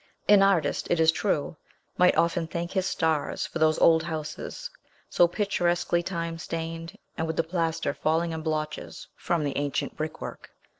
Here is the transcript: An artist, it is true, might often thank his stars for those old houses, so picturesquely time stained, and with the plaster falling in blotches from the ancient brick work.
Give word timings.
An 0.27 0.41
artist, 0.41 0.87
it 0.89 0.99
is 0.99 1.11
true, 1.11 1.57
might 1.95 2.17
often 2.17 2.47
thank 2.47 2.71
his 2.71 2.87
stars 2.87 3.45
for 3.45 3.59
those 3.59 3.77
old 3.77 4.01
houses, 4.01 4.67
so 5.11 5.27
picturesquely 5.27 6.01
time 6.01 6.39
stained, 6.39 6.97
and 7.19 7.27
with 7.27 7.35
the 7.37 7.43
plaster 7.43 7.93
falling 7.93 8.31
in 8.31 8.41
blotches 8.41 9.07
from 9.15 9.43
the 9.43 9.55
ancient 9.55 9.95
brick 9.95 10.19
work. 10.19 10.49